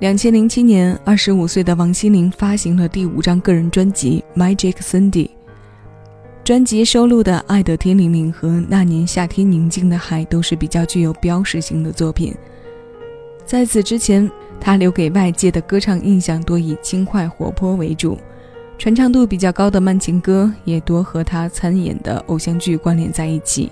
[0.00, 5.26] 两千零七年，二十五岁的王心凌发行了第五张个人专辑《Magic Cindy》。
[6.42, 12.34] 专辑收录的《爱的天灵灵》和《那年夏天宁静的海》都是比较具有标识性的作品。
[13.44, 14.28] 在此之前，
[14.58, 18.16] 她留给外界的歌唱印象多以轻快活泼为主，
[18.78, 23.70] 传唱度比较高的慢情歌也多和她参演的偶像剧关联在一起。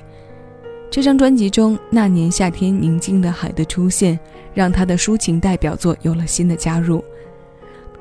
[0.90, 4.18] 这张专辑中，《那年夏天宁静的海》的出现。
[4.54, 7.04] 让他的抒情代表作有了新的加入，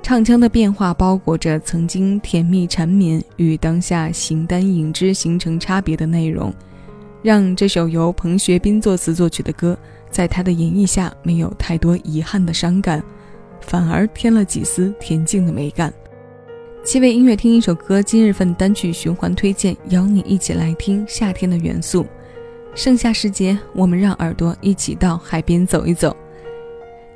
[0.02, 6.52] 唱腔的变化包裹着曾经甜蜜缠绵与当下形单影只形成差别的内容，
[7.22, 9.78] 让这首由彭学斌作词作曲的歌，
[10.10, 13.04] 在他的演绎下没有太多遗憾的伤感，
[13.62, 15.94] 反而添了几丝恬静的美感。
[16.84, 22.04] 七位音乐听一首歌，今日份单曲循环推荐，邀你一起来听夏天的元素。
[22.78, 26.16] 盛夏时节，我们让耳朵一起到海边走一走。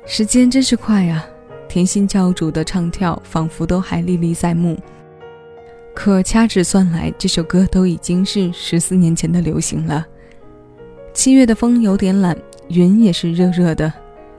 [0.04, 1.24] 时间真是快啊！
[1.68, 4.76] 甜心教主的唱跳仿佛都还历历在目。
[5.94, 10.04] 可掐指算来，这首歌都已经是十四年前的流行了。
[11.14, 12.36] 七月的风有点懒，
[12.66, 13.92] 云也是热热的，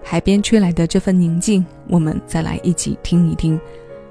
[0.04, 3.58] 海边吹来的这份宁静，我们再来一起听一听。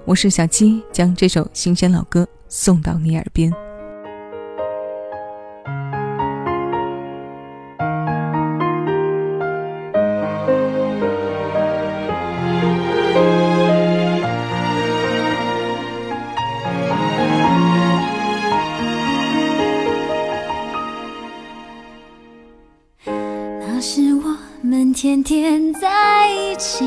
[0.06, 3.52] 我是小七，将这首新鲜老歌送到你耳边。
[24.64, 26.84] 们天天在一起，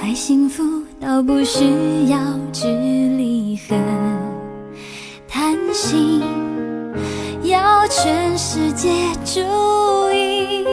[0.00, 0.62] 太幸福
[1.00, 1.64] 到不需
[2.08, 2.16] 要
[2.52, 3.74] 距离和
[5.26, 6.22] 贪心，
[7.42, 8.88] 要全世界
[9.24, 9.40] 注
[10.12, 10.64] 意。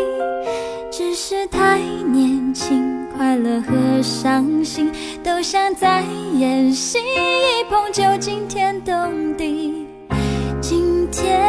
[0.92, 4.92] 只是太年轻，快乐和伤心
[5.24, 6.04] 都像在
[6.38, 8.94] 演戏，一碰就惊天动
[9.36, 9.88] 地。
[10.62, 11.41] 今天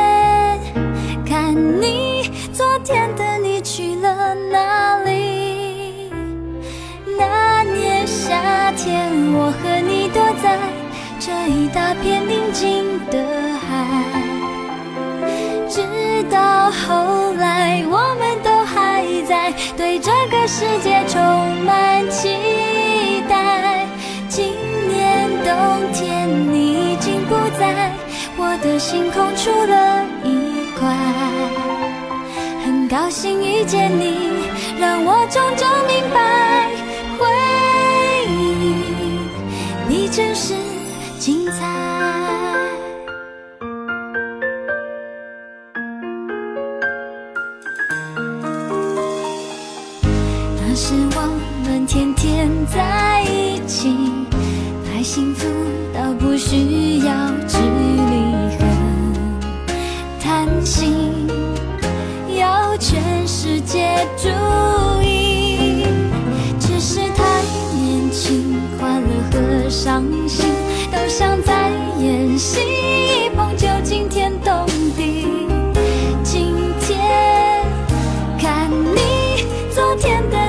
[11.49, 13.19] 一大片宁静的
[13.59, 13.67] 海，
[15.69, 15.83] 直
[16.31, 21.21] 到后来，我们都还在对这个世界充
[21.65, 23.87] 满期待。
[24.29, 24.55] 今
[24.89, 25.53] 年冬
[25.93, 27.93] 天，你已经不在
[28.37, 30.89] 我的星空，出了一块。
[32.65, 34.31] 很高兴遇见你，
[34.81, 36.22] 让我终究明白，
[50.75, 51.21] 那时我
[51.67, 53.95] 们天天在一起，
[54.87, 55.47] 太幸福
[55.93, 58.65] 到不需要距离和
[60.19, 60.95] 叹息。
[62.81, 64.29] 全世界注
[65.03, 65.85] 意，
[66.59, 67.43] 只是太
[67.77, 70.47] 年轻，快乐和伤心
[70.91, 72.61] 都像在演戏，
[73.27, 74.67] 一碰就惊天动
[74.97, 75.27] 地。
[76.25, 76.99] 今天
[78.41, 80.42] 看你，昨天的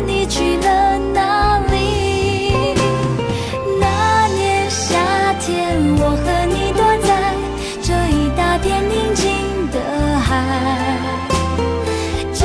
[10.33, 10.97] 爱
[12.33, 12.43] 直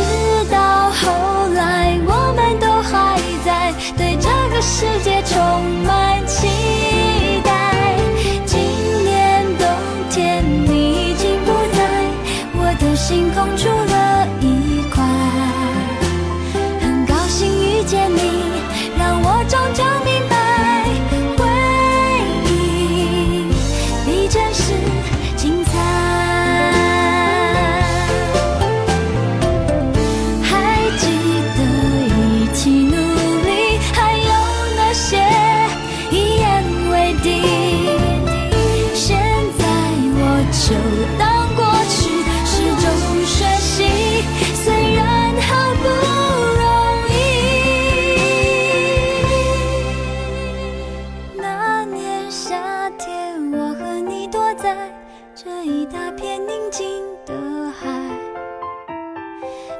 [0.50, 5.17] 到后来我们都还在对这个世界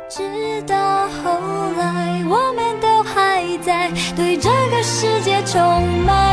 [0.09, 5.61] 直到后来，我们都还在对这个世界充
[6.07, 6.28] 满